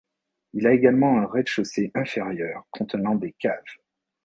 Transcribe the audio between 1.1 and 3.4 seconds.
un rez-de-chaussée inférieur contenant des